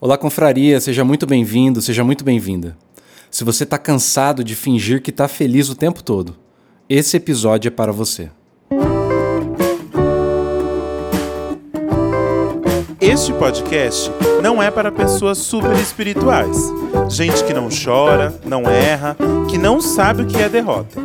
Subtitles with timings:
[0.00, 2.76] Olá, confraria, seja muito bem-vindo, seja muito bem-vinda.
[3.28, 6.36] Se você está cansado de fingir que está feliz o tempo todo,
[6.88, 8.30] esse episódio é para você.
[13.00, 14.08] Este podcast
[14.40, 16.56] não é para pessoas super espirituais,
[17.08, 19.16] gente que não chora, não erra,
[19.50, 21.00] que não sabe o que é derrota.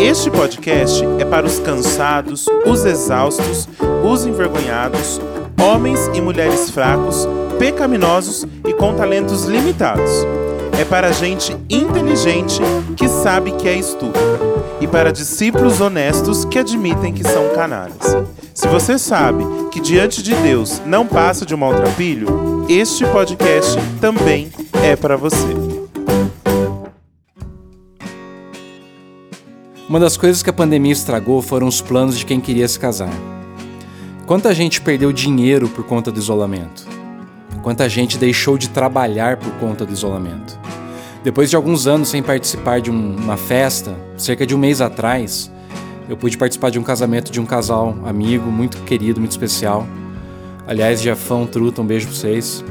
[0.00, 3.68] Este podcast é para os cansados, os exaustos,
[4.04, 5.20] os envergonhados,
[5.62, 7.24] homens e mulheres fracos
[7.62, 10.10] pecaminosos e com talentos limitados.
[10.80, 12.60] É para gente inteligente
[12.96, 14.18] que sabe que é estúpida
[14.80, 18.16] e para discípulos honestos que admitem que são canalhas.
[18.52, 24.50] Se você sabe que diante de Deus não passa de um maltrapilho, este podcast também
[24.82, 25.54] é para você.
[29.88, 33.12] Uma das coisas que a pandemia estragou foram os planos de quem queria se casar.
[34.26, 36.91] Quanta gente perdeu dinheiro por conta do isolamento?
[37.62, 40.58] Quanta gente deixou de trabalhar por conta do isolamento.
[41.22, 45.50] Depois de alguns anos sem participar de uma festa, cerca de um mês atrás,
[46.08, 49.86] eu pude participar de um casamento de um casal amigo, muito querido, muito especial.
[50.66, 52.64] Aliás, Jafão, Truta, um beijo pra vocês.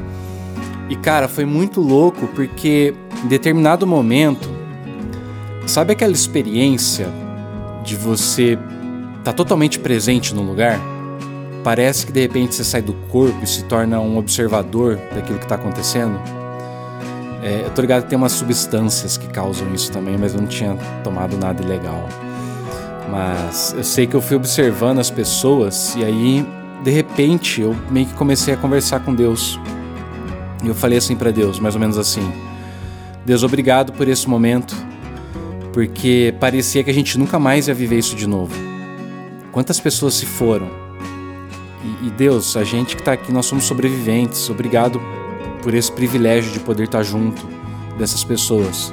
[0.90, 4.50] E cara, foi muito louco porque em determinado momento,
[5.66, 7.08] sabe aquela experiência
[7.82, 8.58] de você
[9.18, 10.78] estar tá totalmente presente no lugar?
[11.64, 15.44] Parece que de repente você sai do corpo e se torna um observador daquilo que
[15.44, 16.20] está acontecendo.
[17.42, 20.48] É, eu tô ligado que tem umas substâncias que causam isso também, mas eu não
[20.48, 22.08] tinha tomado nada ilegal.
[23.10, 26.46] Mas eu sei que eu fui observando as pessoas e aí,
[26.82, 29.58] de repente, eu meio que comecei a conversar com Deus.
[30.64, 32.32] E eu falei assim para Deus, mais ou menos assim:
[33.24, 34.74] Deus, obrigado por esse momento,
[35.72, 38.54] porque parecia que a gente nunca mais ia viver isso de novo.
[39.52, 40.81] Quantas pessoas se foram?
[41.84, 44.48] E, e Deus, a gente que está aqui, nós somos sobreviventes.
[44.48, 45.00] Obrigado
[45.62, 47.46] por esse privilégio de poder estar tá junto
[47.98, 48.92] dessas pessoas.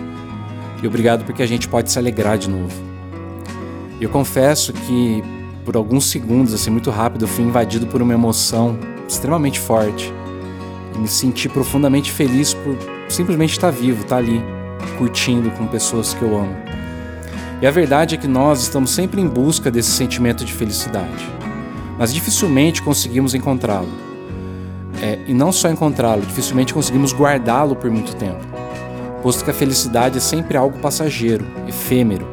[0.81, 2.73] E obrigado porque a gente pode se alegrar de novo.
[3.99, 5.23] Eu confesso que
[5.65, 10.11] por alguns segundos, assim, muito rápido, eu fui invadido por uma emoção extremamente forte.
[10.95, 12.75] E me senti profundamente feliz por
[13.07, 14.41] simplesmente estar vivo, estar ali,
[14.97, 16.55] curtindo com pessoas que eu amo.
[17.61, 21.38] E a verdade é que nós estamos sempre em busca desse sentimento de felicidade
[21.99, 23.89] mas dificilmente conseguimos encontrá-lo.
[25.01, 28.39] É, e não só encontrá-lo, dificilmente conseguimos guardá-lo por muito tempo,
[29.21, 32.25] posto que a felicidade é sempre algo passageiro, efêmero,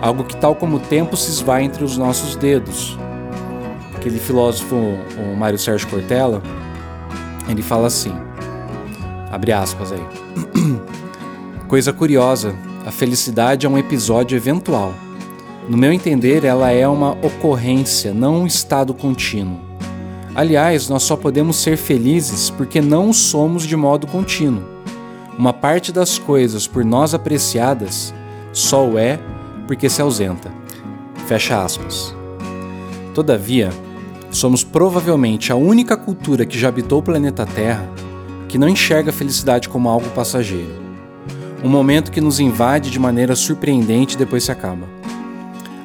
[0.00, 2.96] algo que, tal como o tempo, se esvai entre os nossos dedos.
[3.94, 6.42] Aquele filósofo, o Mário Sérgio Cortella,
[7.48, 8.12] ele fala assim,
[9.30, 10.02] abre aspas aí,
[11.68, 14.92] coisa curiosa, a felicidade é um episódio eventual
[15.68, 19.60] no meu entender, ela é uma ocorrência, não um estado contínuo.
[20.34, 24.64] Aliás, nós só podemos ser felizes porque não somos de modo contínuo.
[25.38, 28.12] Uma parte das coisas por nós apreciadas
[28.52, 29.18] só o é
[29.66, 30.50] porque se ausenta.
[31.26, 32.14] Fecha aspas.
[33.14, 33.70] Todavia,
[34.30, 37.88] somos provavelmente a única cultura que já habitou o planeta Terra
[38.48, 40.82] que não enxerga a felicidade como algo passageiro.
[41.64, 45.01] Um momento que nos invade de maneira surpreendente e depois se acaba.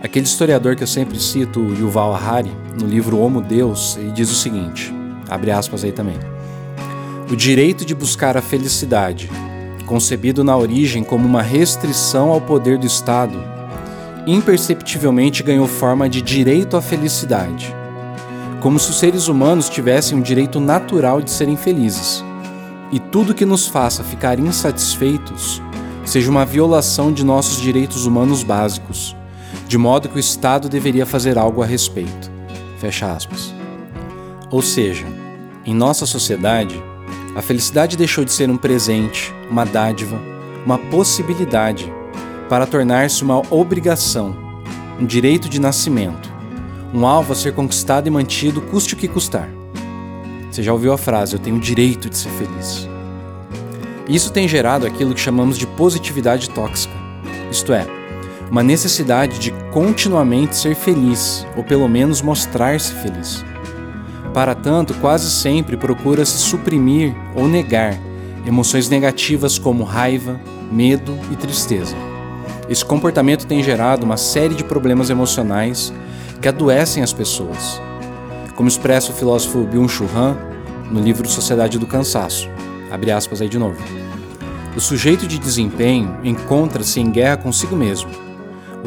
[0.08, 4.36] Aquele historiador que eu sempre cito, Yuval Harari, no livro Homo Deus, ele diz o
[4.36, 4.94] seguinte,
[5.28, 6.18] abre aspas aí também.
[7.30, 9.30] O direito de buscar a felicidade,
[9.86, 13.38] concebido na origem como uma restrição ao poder do Estado,
[14.26, 17.76] imperceptivelmente ganhou forma de direito à felicidade,
[18.62, 22.24] como se os seres humanos tivessem um direito natural de serem felizes,
[22.94, 25.62] e tudo que nos faça ficar insatisfeitos
[26.06, 29.18] seja uma violação de nossos direitos humanos básicos
[29.68, 32.32] de modo que o Estado deveria fazer algo a respeito.
[32.80, 33.54] Fecha aspas.
[34.50, 35.06] Ou seja,
[35.66, 36.82] em nossa sociedade,
[37.36, 40.18] a felicidade deixou de ser um presente, uma dádiva,
[40.66, 41.92] uma possibilidade,
[42.48, 44.36] para tornar-se uma obrigação,
[44.98, 46.32] um direito de nascimento,
[46.94, 49.50] um alvo a ser conquistado e mantido, custe o que custar.
[50.50, 52.88] Você já ouviu a frase: Eu tenho o direito de ser feliz.
[54.08, 56.96] Isso tem gerado aquilo que chamamos de positividade tóxica,
[57.52, 57.86] isto é,
[58.50, 63.44] uma necessidade de continuamente ser feliz, ou pelo menos mostrar-se feliz.
[64.34, 67.98] Para tanto, quase sempre procura-se suprimir ou negar
[68.46, 70.40] emoções negativas como raiva,
[70.72, 71.96] medo e tristeza.
[72.70, 75.94] Esse comportamento tem gerado uma série de problemas emocionais
[76.42, 77.82] que adoecem as pessoas,
[78.56, 80.38] como expressa o filósofo Byung-Chul Han
[80.92, 82.50] no livro Sociedade do Cansaço.
[82.92, 83.78] Abre aspas aí de novo.
[84.76, 88.27] O sujeito de desempenho encontra-se em guerra consigo mesmo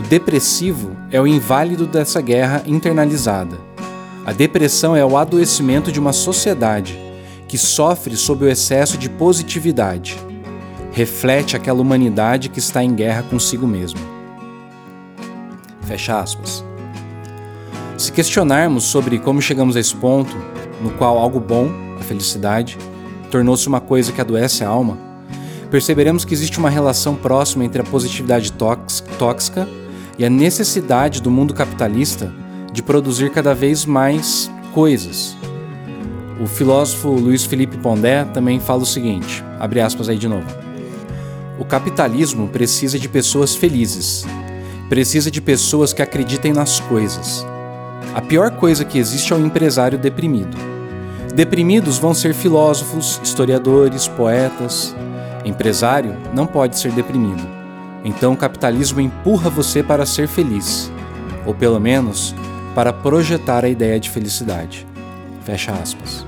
[0.00, 3.58] o depressivo é o inválido dessa guerra internalizada.
[4.24, 6.98] A depressão é o adoecimento de uma sociedade
[7.46, 10.16] que sofre sob o excesso de positividade.
[10.90, 14.00] Reflete aquela humanidade que está em guerra consigo mesma.
[15.82, 16.64] Fecha aspas.
[17.98, 20.34] Se questionarmos sobre como chegamos a esse ponto,
[20.80, 21.68] no qual algo bom,
[22.00, 22.78] a felicidade,
[23.30, 24.96] tornou-se uma coisa que adoece a alma,
[25.70, 29.68] perceberemos que existe uma relação próxima entre a positividade tóxica
[30.20, 32.30] e a necessidade do mundo capitalista
[32.74, 35.34] de produzir cada vez mais coisas.
[36.38, 40.46] O filósofo Luiz Felipe Pondé também fala o seguinte, abre aspas aí de novo.
[41.58, 44.26] O capitalismo precisa de pessoas felizes,
[44.90, 47.46] precisa de pessoas que acreditem nas coisas.
[48.14, 50.54] A pior coisa que existe é o empresário deprimido.
[51.34, 54.94] Deprimidos vão ser filósofos, historiadores, poetas.
[55.46, 57.59] Empresário não pode ser deprimido.
[58.04, 60.90] Então o capitalismo empurra você para ser feliz,
[61.46, 62.34] ou pelo menos
[62.74, 64.86] para projetar a ideia de felicidade.
[65.44, 66.24] Fecha aspas.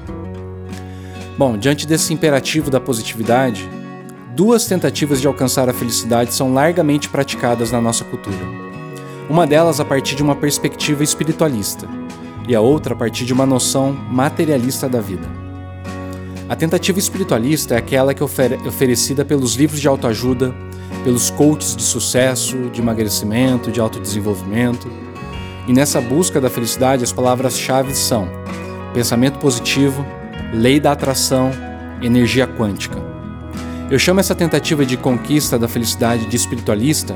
[1.38, 3.69] Bom, diante desse imperativo da positividade,
[4.36, 8.36] duas tentativas de alcançar a felicidade são largamente praticadas na nossa cultura.
[9.30, 11.88] Uma delas a partir de uma perspectiva espiritualista
[12.48, 15.26] e a outra a partir de uma noção materialista da vida.
[16.48, 18.26] A tentativa espiritualista é aquela que é
[18.66, 20.54] oferecida pelos livros de autoajuda,
[21.05, 24.91] pelos coaches de sucesso, de emagrecimento, de autodesenvolvimento.
[25.67, 28.29] E nessa busca da felicidade, as palavras-chave são
[28.93, 30.05] pensamento positivo,
[30.53, 31.50] lei da atração,
[32.03, 32.99] energia quântica.
[33.91, 37.15] Eu chamo essa tentativa de conquista da felicidade de espiritualista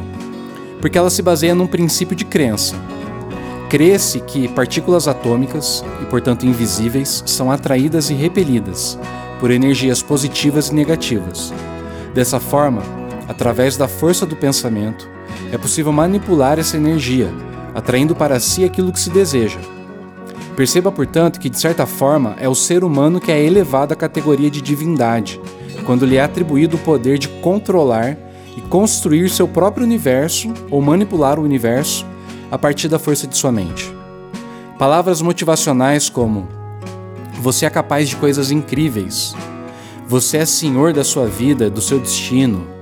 [0.81, 2.77] porque ela se baseia num princípio de crença.
[3.69, 8.99] Crê-se que partículas atômicas, e portanto invisíveis, são atraídas e repelidas
[9.41, 11.53] por energias positivas e negativas.
[12.15, 12.83] Dessa forma,
[13.29, 15.09] através da força do pensamento,
[15.53, 17.33] é possível manipular essa energia,
[17.75, 19.59] atraindo para si aquilo que se deseja.
[20.57, 24.51] Perceba, portanto, que de certa forma é o ser humano que é elevado à categoria
[24.51, 25.41] de divindade,
[25.85, 28.17] quando lhe é atribuído o poder de controlar
[28.57, 32.07] e construir seu próprio universo ou manipular o universo
[32.51, 33.95] a partir da força de sua mente.
[34.79, 36.49] Palavras motivacionais como:
[37.41, 39.35] Você é capaz de coisas incríveis.
[40.09, 42.76] Você é senhor da sua vida, do seu destino.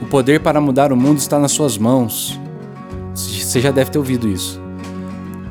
[0.00, 2.38] O poder para mudar o mundo está nas suas mãos.
[3.14, 4.60] Você já deve ter ouvido isso.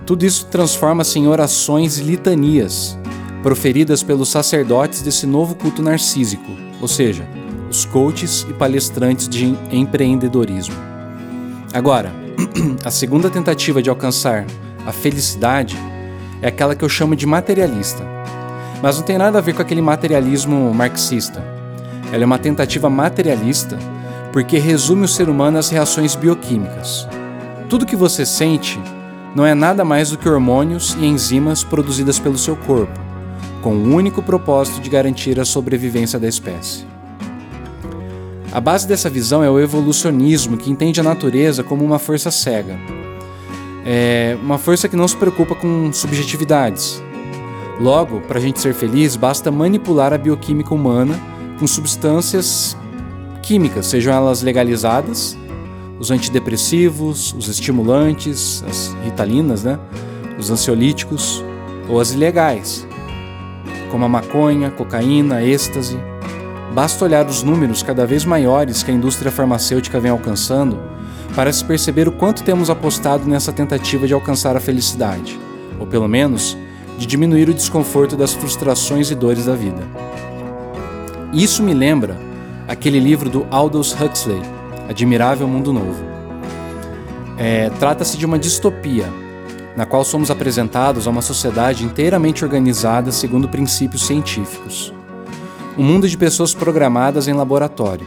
[0.05, 2.97] Tudo isso transforma-se em orações e litanias,
[3.41, 7.27] proferidas pelos sacerdotes desse novo culto narcísico, ou seja,
[7.69, 10.75] os coaches e palestrantes de empreendedorismo.
[11.73, 12.11] Agora,
[12.85, 14.45] a segunda tentativa de alcançar
[14.85, 15.75] a felicidade
[16.41, 18.05] é aquela que eu chamo de materialista.
[18.83, 21.43] Mas não tem nada a ver com aquele materialismo marxista.
[22.11, 23.79] Ela é uma tentativa materialista
[24.35, 27.07] porque resume o ser humano às reações bioquímicas.
[27.69, 28.77] Tudo que você sente
[29.33, 32.99] não é nada mais do que hormônios e enzimas produzidas pelo seu corpo,
[33.61, 36.85] com o único propósito de garantir a sobrevivência da espécie.
[38.51, 42.77] A base dessa visão é o evolucionismo, que entende a natureza como uma força cega.
[43.85, 47.01] É uma força que não se preocupa com subjetividades.
[47.79, 51.17] Logo, para a gente ser feliz, basta manipular a bioquímica humana
[51.57, 52.75] com substâncias
[53.45, 55.37] químicas, sejam elas legalizadas,
[55.99, 59.79] os antidepressivos, os estimulantes, as ritalinas, né?
[60.37, 61.43] os ansiolíticos,
[61.87, 62.87] ou as ilegais,
[63.91, 65.97] como a maconha, cocaína, êxtase.
[66.73, 70.79] Basta olhar os números cada vez maiores que a indústria farmacêutica vem alcançando
[71.35, 75.39] para se perceber o quanto temos apostado nessa tentativa de alcançar a felicidade,
[75.79, 76.57] ou pelo menos
[76.97, 79.83] de diminuir o desconforto das frustrações e dores da vida.
[81.31, 82.25] Isso me lembra
[82.67, 84.41] aquele livro do Aldous Huxley,
[84.89, 86.03] Admirável Mundo Novo.
[87.37, 89.05] É, Trata-se de uma distopia,
[89.75, 94.93] na qual somos apresentados a uma sociedade inteiramente organizada segundo princípios científicos
[95.77, 98.05] um mundo de pessoas programadas em laboratório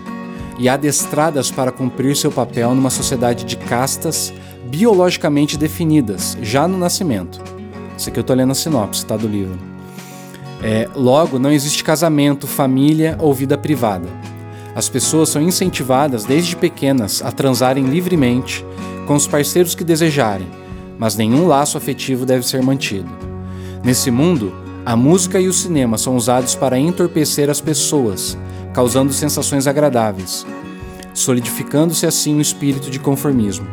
[0.59, 4.33] e adestradas para cumprir seu papel numa sociedade de castas
[4.65, 7.41] biologicamente definidas, já no nascimento.
[7.97, 9.59] Isso aqui eu estou lendo a sinopse tá, do livro.
[10.63, 14.09] É, logo, não existe casamento, família ou vida privada.
[14.79, 18.65] As pessoas são incentivadas desde pequenas a transarem livremente
[19.09, 20.47] com os parceiros que desejarem,
[20.97, 23.09] mas nenhum laço afetivo deve ser mantido.
[23.83, 24.55] Nesse mundo,
[24.87, 28.39] a música e o cinema são usados para entorpecer as pessoas,
[28.73, 30.47] causando sensações agradáveis,
[31.13, 33.67] solidificando-se assim o espírito de conformismo.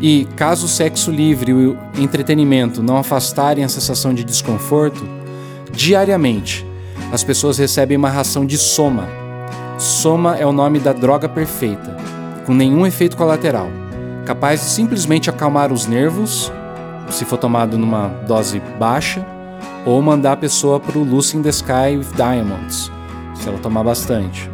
[0.00, 5.04] E, caso o sexo livre e o entretenimento não afastarem a sensação de desconforto,
[5.72, 6.64] diariamente
[7.10, 9.21] as pessoas recebem uma ração de soma.
[9.82, 11.96] Soma é o nome da droga perfeita,
[12.46, 13.66] com nenhum efeito colateral,
[14.24, 16.52] capaz de simplesmente acalmar os nervos,
[17.10, 19.26] se for tomado numa dose baixa,
[19.84, 22.92] ou mandar a pessoa para o Lucy in the Sky with Diamonds,
[23.34, 24.48] se ela tomar bastante.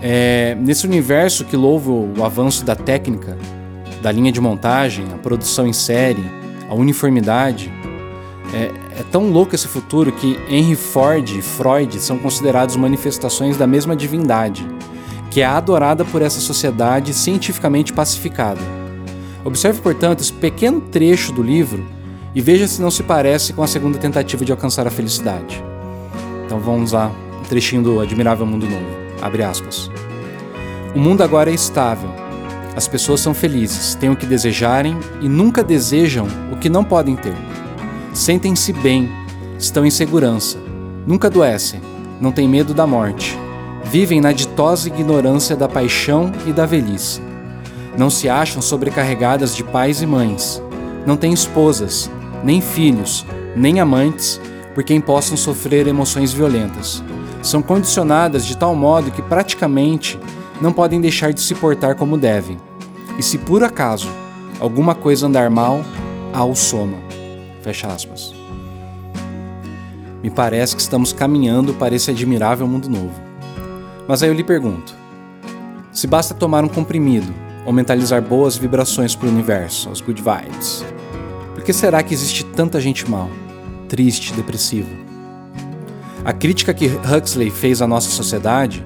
[0.00, 3.36] É, nesse universo que louva o avanço da técnica,
[4.00, 6.24] da linha de montagem, a produção em série,
[6.70, 7.70] a uniformidade,
[8.54, 13.66] é, é tão louco esse futuro que Henry Ford e Freud são considerados manifestações da
[13.66, 14.66] mesma divindade,
[15.30, 18.60] que é adorada por essa sociedade cientificamente pacificada.
[19.44, 21.84] Observe, portanto, esse pequeno trecho do livro
[22.34, 25.62] e veja se não se parece com a segunda tentativa de alcançar a felicidade.
[26.44, 28.86] Então vamos lá, um trechinho do Admirável Mundo Novo.
[29.20, 29.90] Abre aspas.
[30.94, 32.10] O mundo agora é estável.
[32.76, 37.16] As pessoas são felizes, têm o que desejarem e nunca desejam o que não podem
[37.16, 37.34] ter.
[38.12, 39.10] Sentem-se bem,
[39.58, 40.58] estão em segurança,
[41.06, 41.80] nunca adoecem,
[42.20, 43.38] não têm medo da morte.
[43.84, 47.20] Vivem na ditosa ignorância da paixão e da velhice.
[47.96, 50.62] Não se acham sobrecarregadas de pais e mães.
[51.04, 52.10] Não têm esposas,
[52.44, 53.26] nem filhos,
[53.56, 54.40] nem amantes
[54.74, 57.02] por quem possam sofrer emoções violentas
[57.42, 60.18] são condicionadas de tal modo que praticamente
[60.60, 62.56] não podem deixar de se portar como devem.
[63.18, 64.08] E se por acaso
[64.60, 65.84] alguma coisa andar mal,
[66.32, 67.01] há o soma.
[67.62, 68.34] Fecha aspas.
[70.22, 73.14] Me parece que estamos caminhando para esse admirável mundo novo.
[74.06, 74.94] Mas aí eu lhe pergunto:
[75.92, 77.32] se basta tomar um comprimido
[77.64, 80.84] ou mentalizar boas vibrações para o universo, as good vibes,
[81.54, 83.30] por que será que existe tanta gente mal,
[83.88, 84.90] triste, depressiva?
[86.24, 88.84] A crítica que Huxley fez à nossa sociedade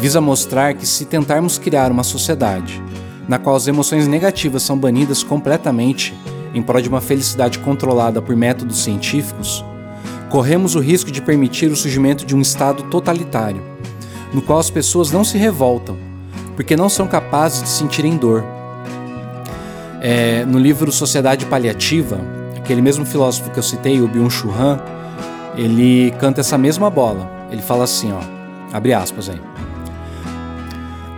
[0.00, 2.82] visa mostrar que se tentarmos criar uma sociedade
[3.28, 6.14] na qual as emoções negativas são banidas completamente
[6.54, 9.64] em prol de uma felicidade controlada por métodos científicos,
[10.28, 13.62] corremos o risco de permitir o surgimento de um estado totalitário,
[14.32, 15.96] no qual as pessoas não se revoltam,
[16.56, 18.44] porque não são capazes de sentirem dor.
[20.00, 22.20] É, no livro Sociedade Paliativa,
[22.56, 24.80] aquele mesmo filósofo que eu citei, o Byung-Chul Han,
[25.56, 27.30] ele canta essa mesma bola.
[27.50, 28.20] Ele fala assim, ó,
[28.72, 29.40] abre aspas aí.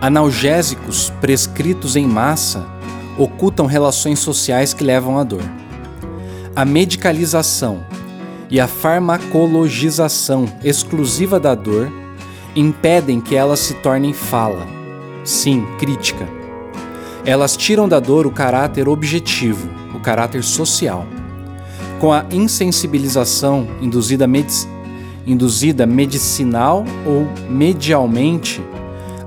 [0.01, 2.65] Analgésicos prescritos em massa
[3.17, 5.43] ocultam relações sociais que levam à dor.
[6.55, 7.83] A medicalização
[8.49, 11.91] e a farmacologização exclusiva da dor
[12.55, 14.67] impedem que elas se tornem fala,
[15.23, 16.27] sim, crítica.
[17.25, 21.07] Elas tiram da dor o caráter objetivo, o caráter social
[22.03, 24.67] com a insensibilização induzida, medic
[25.25, 28.61] induzida medicinal ou medialmente,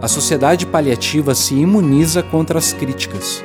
[0.02, 3.42] a sociedade paliativa se imuniza contra as críticas.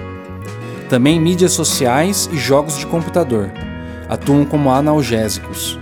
[0.91, 3.49] Também mídias sociais e jogos de computador
[4.09, 5.79] atuam como analgésicos.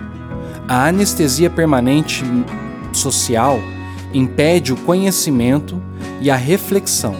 [0.68, 2.24] A anestesia permanente
[2.94, 3.60] social
[4.14, 5.82] impede o conhecimento
[6.22, 7.16] e a reflexão,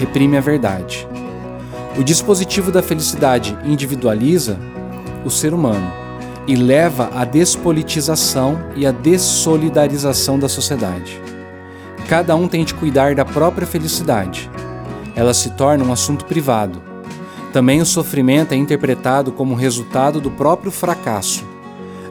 [0.00, 1.06] reprime a verdade.
[1.96, 4.58] O dispositivo da felicidade individualiza
[5.24, 5.92] o ser humano
[6.44, 11.20] e leva à despolitização e à dessolidarização da sociedade.
[12.08, 14.50] Cada um tem de cuidar da própria felicidade.
[15.14, 16.90] Ela se torna um assunto privado.
[17.52, 21.44] Também o sofrimento é interpretado como resultado do próprio fracasso.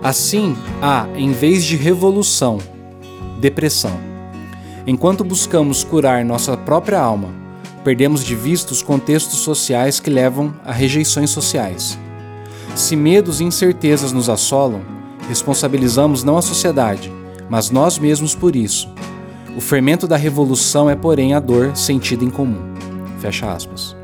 [0.04, 2.60] Assim, há, em vez de revolução,
[3.40, 4.00] depressão.
[4.86, 7.30] Enquanto buscamos curar nossa própria alma,
[7.84, 11.98] perdemos de vista os contextos sociais que levam a rejeições sociais.
[12.76, 14.82] Se medos e incertezas nos assolam,
[15.28, 17.12] responsabilizamos não a sociedade,
[17.50, 18.90] mas nós mesmos por isso.
[19.56, 22.74] O fermento da revolução é, porém, a dor sentida em comum.
[23.20, 24.01] Fecha aspas.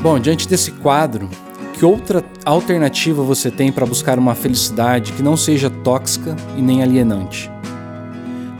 [0.00, 1.28] Bom, diante desse quadro,
[1.74, 6.82] que outra alternativa você tem para buscar uma felicidade que não seja tóxica e nem
[6.82, 7.50] alienante?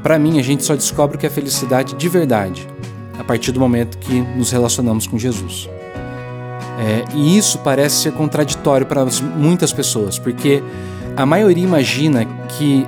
[0.02, 2.66] Para mim, a gente só descobre o que é felicidade de verdade
[3.18, 5.68] a partir do momento que nos relacionamos com Jesus.
[6.78, 9.04] É, e isso parece ser contraditório para
[9.36, 10.62] muitas pessoas, porque
[11.16, 12.24] a maioria imagina
[12.56, 12.86] que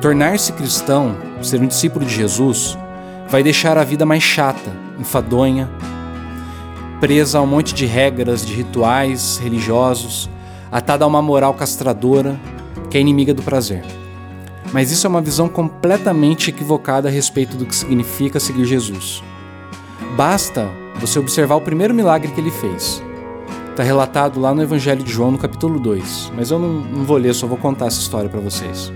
[0.00, 2.78] tornar-se cristão, ser um discípulo de Jesus,
[3.28, 5.68] vai deixar a vida mais chata, enfadonha,
[7.06, 10.28] presa a um monte de regras, de rituais religiosos,
[10.72, 12.36] atada a uma moral castradora
[12.90, 13.84] que é inimiga do prazer.
[14.72, 19.22] Mas isso é uma visão completamente equivocada a respeito do que significa seguir Jesus.
[20.16, 23.00] Basta você observar o primeiro milagre que ele fez.
[23.70, 26.32] Está relatado lá no Evangelho de João, no capítulo 2.
[26.34, 28.92] Mas eu não, não vou ler, só vou contar essa história para vocês.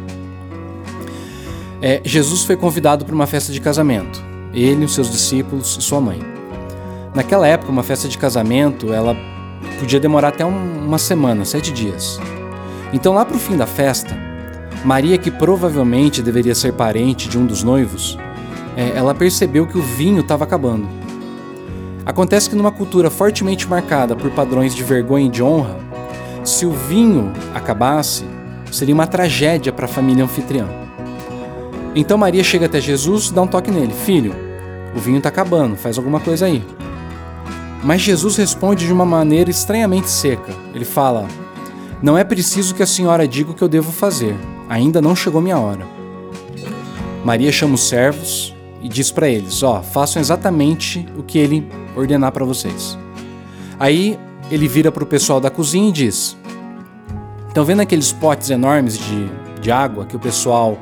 [1.81, 4.21] É, Jesus foi convidado para uma festa de casamento.
[4.53, 6.40] Ele, os seus discípulos e sua mãe.
[7.15, 9.17] Naquela época, uma festa de casamento, ela
[9.79, 12.21] podia demorar até um, uma semana, sete dias.
[12.93, 14.17] Então, lá para o fim da festa,
[14.85, 18.17] Maria, que provavelmente deveria ser parente de um dos noivos,
[18.77, 20.89] é, ela percebeu que o vinho estava acabando.
[22.07, 25.77] Acontece que numa cultura fortemente marcada por padrões de vergonha e de honra,
[26.45, 28.25] se o vinho acabasse,
[28.73, 30.67] seria uma tragédia para a família anfitriã.
[31.95, 34.35] Então Maria chega até Jesus, dá um toque nele: Filho,
[34.95, 36.65] o vinho está acabando, faz alguma coisa aí.
[37.83, 40.53] Mas Jesus responde de uma maneira estranhamente seca.
[40.75, 41.27] Ele fala:
[42.03, 44.37] Não é preciso que a senhora diga o que eu devo fazer,
[44.69, 45.87] ainda não chegou minha hora.
[47.25, 51.67] Maria chama os servos e diz para eles: Ó, oh, façam exatamente o que ele
[51.97, 52.99] ordenar para vocês.
[53.79, 54.19] Aí
[54.51, 56.37] ele vira para o pessoal da cozinha e diz:
[57.49, 60.79] Estão vendo aqueles potes enormes de, de água que o pessoal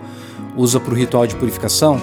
[0.56, 2.00] usa para o ritual de purificação?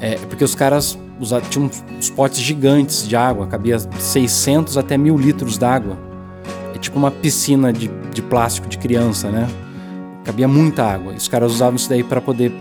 [0.00, 5.16] É porque os caras usavam, tinham uns potes gigantes de água, cabia 600 até mil
[5.16, 5.96] litros d'água.
[6.74, 9.48] É tipo uma piscina de, de plástico de criança, né?
[10.24, 11.12] Cabia muita água.
[11.12, 12.52] Os caras usavam isso daí para poder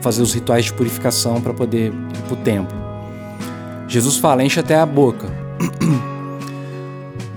[0.00, 2.76] fazer os rituais de purificação, para poder ir para o templo.
[3.88, 5.28] Jesus fala: enche até a boca.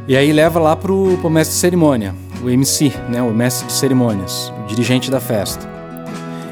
[0.08, 3.74] e aí leva lá pro, pro mestre de cerimônia o MC, né, o mestre de
[3.74, 5.75] cerimônias, o dirigente da festa.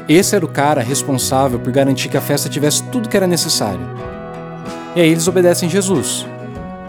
[0.08, 3.80] Esse era o cara responsável por garantir que a festa tivesse tudo que era necessário.
[4.94, 6.26] E aí eles obedecem Jesus.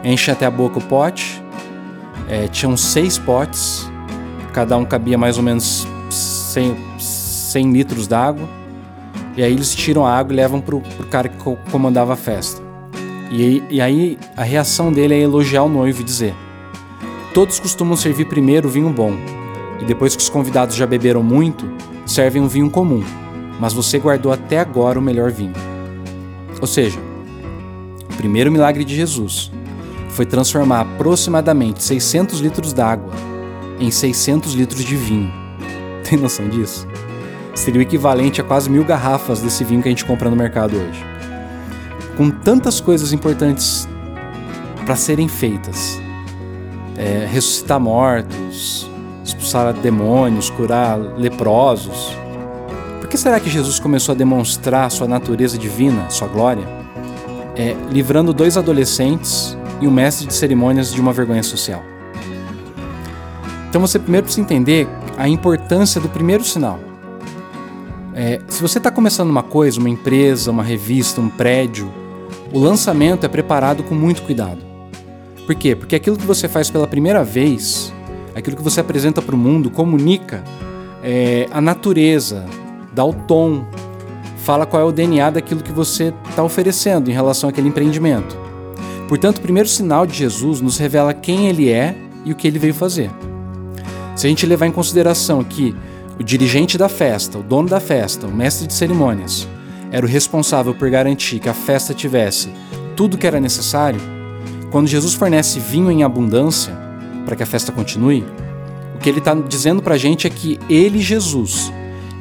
[0.04, 1.42] Enchem até a boca o pote.
[2.28, 3.90] É, tinham seis potes,
[4.52, 8.48] cada um cabia mais ou menos 100, 100 litros d'água.
[9.38, 11.38] E aí eles tiram a água e levam pro, pro cara que
[11.72, 12.62] comandava a festa.
[13.32, 16.34] E, e aí a reação dele é elogiar o noivo e dizer:
[17.34, 19.14] Todos costumam servir primeiro o vinho bom,
[19.82, 21.66] e depois que os convidados já beberam muito,
[22.06, 23.04] servem um vinho comum,
[23.60, 25.54] mas você guardou até agora o melhor vinho.
[26.62, 27.00] Ou seja,
[28.12, 29.52] o primeiro milagre de Jesus
[30.10, 33.12] foi transformar aproximadamente 600 litros d'água
[33.80, 35.32] em 600 litros de vinho.
[36.08, 36.88] Tem noção disso?
[37.54, 40.76] Seria o equivalente a quase mil garrafas desse vinho que a gente compra no mercado
[40.76, 41.04] hoje.
[42.18, 43.88] Com tantas coisas importantes
[44.86, 46.00] para serem feitas,
[46.98, 48.90] é, ressuscitar mortos,
[49.26, 52.16] expulsar demônios, curar leprosos.
[53.02, 56.66] Por que será que Jesus começou a demonstrar sua natureza divina, sua glória,
[57.56, 61.82] é, livrando dois adolescentes e um mestre de cerimônias de uma vergonha social?
[63.68, 66.80] Então você primeiro precisa entender a importância do primeiro sinal.
[68.14, 71.92] É, se você está começando uma coisa, uma empresa, uma revista, um prédio,
[72.54, 74.60] o lançamento é preparado com muito cuidado.
[75.46, 75.76] Por quê?
[75.76, 77.94] Porque aquilo que você faz pela primeira vez,
[78.36, 80.44] aquilo que você apresenta para o mundo, comunica
[81.02, 82.46] é, a natureza,
[82.94, 83.66] dá o tom,
[84.38, 88.38] fala qual é o DNA daquilo que você está oferecendo em relação àquele empreendimento.
[89.08, 91.96] Portanto, o primeiro sinal de Jesus nos revela quem ele é
[92.26, 93.10] e o que ele veio fazer.
[94.16, 95.76] Se a gente levar em consideração que
[96.20, 99.48] o dirigente da festa, o dono da festa, o mestre de cerimônias,
[99.92, 102.50] era o responsável por garantir que a festa tivesse
[102.96, 104.00] tudo que era necessário,
[104.72, 106.85] quando Jesus fornece vinho em abundância
[107.26, 108.24] para que a festa continue,
[108.96, 111.72] o que ele está dizendo para a gente é que ele, Jesus,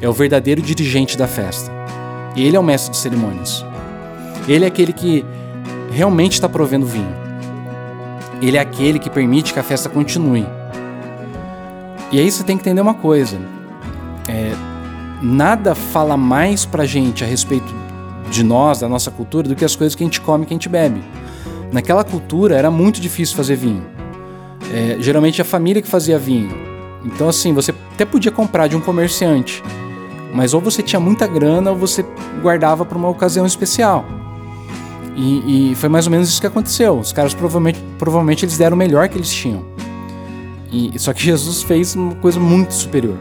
[0.01, 1.71] é o verdadeiro dirigente da festa.
[2.35, 3.63] Ele é o mestre de cerimônias.
[4.47, 5.25] Ele é aquele que
[5.91, 7.15] realmente está provendo vinho.
[8.41, 10.45] Ele é aquele que permite que a festa continue.
[12.11, 13.37] E aí você tem que entender uma coisa:
[14.27, 14.53] é,
[15.21, 17.73] nada fala mais para gente a respeito
[18.29, 20.55] de nós, da nossa cultura, do que as coisas que a gente come que a
[20.55, 21.01] gente bebe.
[21.71, 23.94] Naquela cultura era muito difícil fazer vinho.
[24.75, 26.53] É, geralmente a família que fazia vinho.
[27.05, 29.63] Então, assim, você até podia comprar de um comerciante,
[30.33, 32.03] mas ou você tinha muita grana ou você
[32.41, 34.03] guardava para uma ocasião especial.
[35.15, 36.99] E, e, foi mais ou menos isso que aconteceu.
[36.99, 39.63] Os caras provavelmente, provavelmente eles deram o melhor que eles tinham.
[40.69, 43.15] E, só que Jesus fez uma coisa muito superior.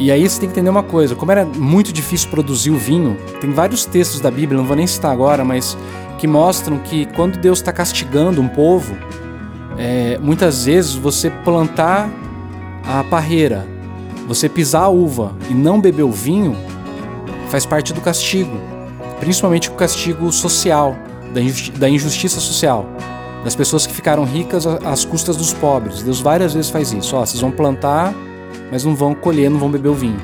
[0.00, 3.16] E aí você tem que entender uma coisa: como era muito difícil produzir o vinho,
[3.40, 5.78] tem vários textos da Bíblia, não vou nem citar agora, mas
[6.18, 8.96] que mostram que quando Deus está castigando um povo,
[9.78, 12.10] é, muitas vezes você plantar
[12.84, 13.66] a parreira,
[14.26, 16.56] você pisar a uva e não beber o vinho,
[17.48, 18.58] faz parte do castigo,
[19.20, 20.96] principalmente o castigo social,
[21.32, 22.86] da, injusti da injustiça social,
[23.44, 26.02] das pessoas que ficaram ricas às custas dos pobres.
[26.02, 27.16] Deus várias vezes faz isso.
[27.16, 28.12] Ó, vocês vão plantar,
[28.70, 30.20] mas não vão colher, não vão beber o vinho.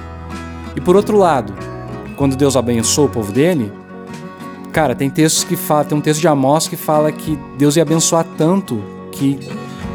[0.74, 1.54] E por outro lado,
[2.16, 3.72] quando Deus abençoa o povo dele,
[4.74, 7.82] Cara, tem textos que fala, tem um texto de Amós que fala que Deus ia
[7.82, 8.82] abençoar tanto
[9.14, 9.38] que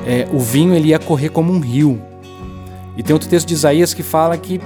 [0.05, 2.01] é, o vinho ele ia correr como um rio.
[2.97, 4.60] E tem outro texto de Isaías que fala que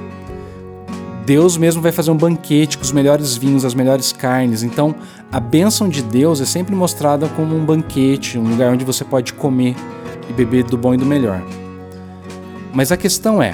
[1.25, 4.63] Deus mesmo vai fazer um banquete com os melhores vinhos, as melhores carnes.
[4.63, 4.95] Então,
[5.31, 9.33] a bênção de Deus é sempre mostrada como um banquete, um lugar onde você pode
[9.33, 9.75] comer
[10.29, 11.41] e beber do bom e do melhor.
[12.73, 13.53] Mas a questão é: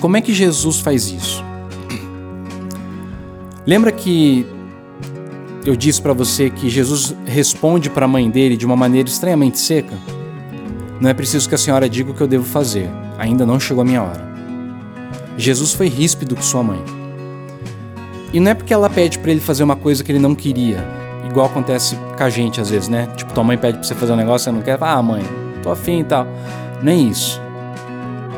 [0.00, 1.44] como é que Jesus faz isso?
[3.66, 4.46] Lembra que
[5.68, 9.58] eu disse para você que Jesus responde para a mãe dele de uma maneira estranhamente
[9.58, 9.94] seca?
[10.98, 12.88] Não é preciso que a senhora diga o que eu devo fazer.
[13.18, 14.32] Ainda não chegou a minha hora.
[15.36, 16.82] Jesus foi ríspido com sua mãe.
[18.32, 20.82] E não é porque ela pede para ele fazer uma coisa que ele não queria.
[21.28, 23.06] Igual acontece com a gente às vezes, né?
[23.14, 24.78] Tipo, tua mãe pede pra você fazer um negócio, você não quer.
[24.80, 25.22] Ah, mãe,
[25.62, 26.26] tô afim e tal.
[26.82, 27.38] Nem isso.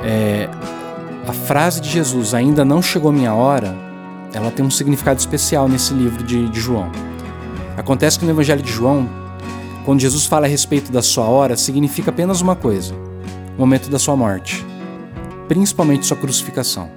[0.05, 0.49] É,
[1.29, 3.73] a frase de Jesus, ainda não chegou a minha hora,
[4.35, 6.91] ela tem um significado especial nesse livro de, de João.
[7.81, 9.09] Acontece que no Evangelho de João,
[9.87, 12.95] quando Jesus fala a respeito da sua hora, significa apenas uma coisa:
[13.57, 14.63] o momento da sua morte,
[15.49, 16.91] principalmente sua crucificação.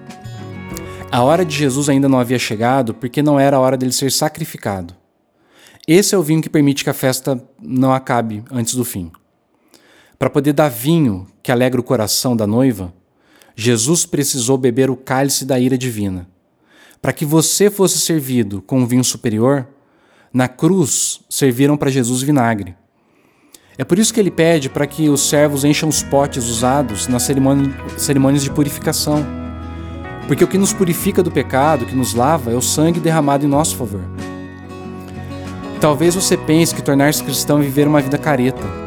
[1.10, 4.12] A hora de Jesus ainda não havia chegado porque não era a hora dele ser
[4.12, 4.94] sacrificado.
[5.88, 9.10] Esse é o vinho que permite que a festa não acabe antes do fim.
[10.20, 12.94] Para poder dar vinho que alegra o coração da noiva,
[13.56, 16.28] Jesus precisou beber o cálice da ira divina.
[17.02, 19.66] Para que você fosse servido com um vinho superior,
[20.34, 22.76] na cruz serviram para Jesus vinagre.
[23.78, 27.24] É por isso que ele pede para que os servos encham os potes usados nas
[27.24, 29.26] cerimônias de purificação.
[30.28, 33.50] Porque o que nos purifica do pecado, que nos lava, é o sangue derramado em
[33.50, 34.02] nosso favor.
[35.80, 38.84] Talvez você pense que tornar-se cristão é viver uma vida careta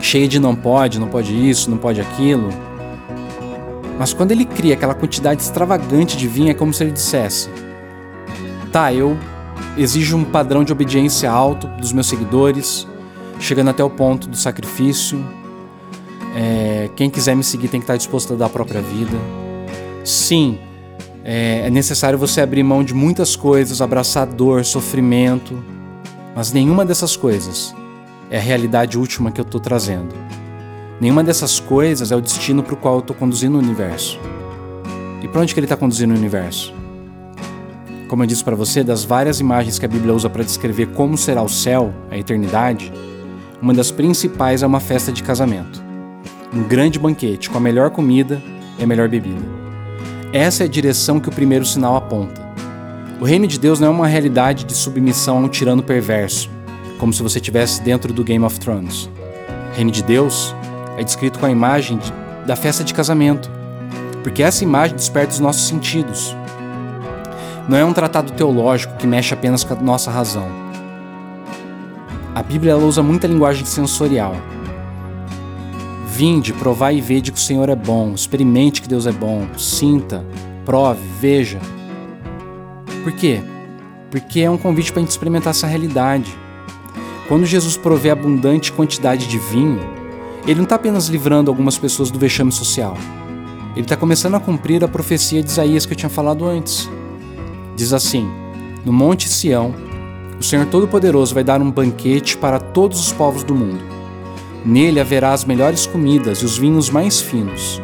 [0.00, 2.48] cheia de não pode, não pode isso, não pode aquilo.
[3.98, 7.48] Mas quando ele cria aquela quantidade extravagante de vinho, é como se ele dissesse:
[8.72, 9.18] Tá, eu
[9.78, 12.86] exijo um padrão de obediência alto dos meus seguidores,
[13.38, 15.24] chegando até o ponto do sacrifício.
[16.36, 19.16] É, quem quiser me seguir tem que estar disposto a dar a própria vida.
[20.04, 20.58] Sim,
[21.24, 25.62] é, é necessário você abrir mão de muitas coisas, abraçar dor, sofrimento,
[26.34, 27.74] mas nenhuma dessas coisas
[28.30, 30.14] é a realidade última que eu estou trazendo.
[31.00, 34.18] Nenhuma dessas coisas é o destino para o qual eu estou conduzindo o universo.
[35.22, 36.77] E para onde que ele está conduzindo o universo?
[38.08, 41.18] Como eu disse para você, das várias imagens que a Bíblia usa para descrever como
[41.18, 42.90] será o céu, a eternidade,
[43.60, 45.82] uma das principais é uma festa de casamento.
[46.50, 48.42] Um grande banquete com a melhor comida
[48.78, 49.42] e a melhor bebida.
[50.32, 52.48] Essa é a direção que o primeiro sinal aponta.
[53.20, 56.48] O reino de Deus não é uma realidade de submissão a um tirano perverso,
[56.98, 59.10] como se você estivesse dentro do Game of Thrones.
[59.72, 60.54] O reino de Deus
[60.96, 62.10] é descrito com a imagem de,
[62.46, 63.50] da festa de casamento,
[64.22, 66.34] porque essa imagem desperta os nossos sentidos.
[67.68, 70.48] Não é um tratado teológico que mexe apenas com a nossa razão.
[72.34, 74.34] A Bíblia usa muita linguagem sensorial.
[76.06, 80.24] Vinde, provai e vede que o Senhor é bom, experimente que Deus é bom, sinta,
[80.64, 81.60] prove, veja.
[83.04, 83.42] Por quê?
[84.10, 86.34] Porque é um convite para a gente experimentar essa realidade.
[87.28, 89.80] Quando Jesus provê abundante quantidade de vinho,
[90.46, 92.96] ele não está apenas livrando algumas pessoas do vexame social.
[93.72, 96.88] Ele está começando a cumprir a profecia de Isaías que eu tinha falado antes.
[97.78, 98.28] Diz assim:
[98.84, 99.74] No Monte Sião,
[100.38, 103.82] o Senhor Todo-Poderoso vai dar um banquete para todos os povos do mundo.
[104.64, 107.80] Nele haverá as melhores comidas e os vinhos mais finos.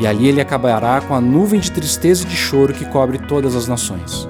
[0.00, 3.54] E ali ele acabará com a nuvem de tristeza e de choro que cobre todas
[3.54, 4.26] as nações.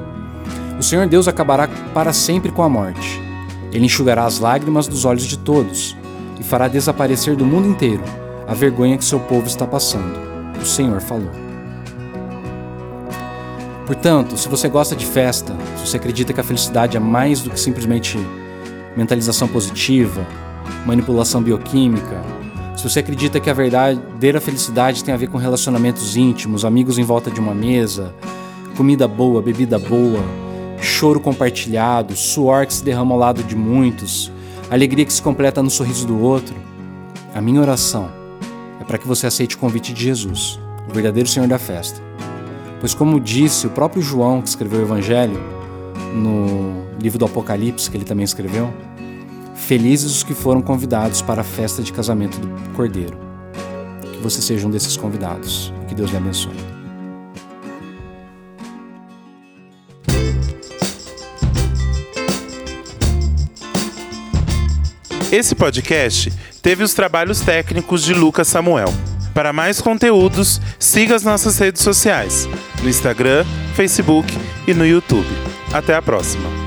[0.78, 3.24] O Senhor Deus acabará para sempre com a morte
[3.76, 5.94] ele enxugará as lágrimas dos olhos de todos
[6.40, 8.02] e fará desaparecer do mundo inteiro
[8.46, 10.18] a vergonha que seu povo está passando.
[10.60, 11.45] O Senhor falou.
[13.86, 17.50] Portanto, se você gosta de festa, se você acredita que a felicidade é mais do
[17.50, 18.18] que simplesmente
[18.96, 20.26] mentalização positiva,
[20.84, 22.20] manipulação bioquímica,
[22.76, 27.04] se você acredita que a verdadeira felicidade tem a ver com relacionamentos íntimos, amigos em
[27.04, 28.12] volta de uma mesa,
[28.76, 30.22] comida boa, bebida boa,
[30.82, 34.32] choro compartilhado, suor que se derrama ao lado de muitos,
[34.68, 36.56] alegria que se completa no sorriso do outro.
[37.32, 38.10] A minha oração
[38.80, 40.58] é para que você aceite o convite de Jesus,
[40.90, 42.05] o verdadeiro Senhor da festa.
[42.80, 45.40] Pois, como disse o próprio João, que escreveu o Evangelho,
[46.14, 48.72] no livro do Apocalipse, que ele também escreveu,
[49.54, 53.18] felizes os que foram convidados para a festa de casamento do Cordeiro.
[54.02, 55.72] Que você seja um desses convidados.
[55.88, 56.54] Que Deus lhe abençoe.
[65.32, 68.88] Esse podcast teve os trabalhos técnicos de Lucas Samuel.
[69.36, 72.48] Para mais conteúdos, siga as nossas redes sociais,
[72.82, 73.44] no Instagram,
[73.74, 74.32] Facebook
[74.66, 75.28] e no YouTube.
[75.74, 76.65] Até a próxima!